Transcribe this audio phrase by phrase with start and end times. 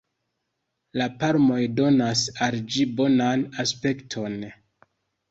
[0.99, 4.39] La palmoj donas al ĝi bonan aspekton.